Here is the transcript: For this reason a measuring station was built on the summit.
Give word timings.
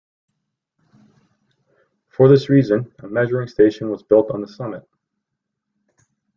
For 2.09 2.27
this 2.27 2.49
reason 2.49 2.91
a 3.03 3.07
measuring 3.07 3.47
station 3.47 3.91
was 3.91 4.01
built 4.01 4.31
on 4.31 4.41
the 4.41 4.47
summit. 4.47 4.89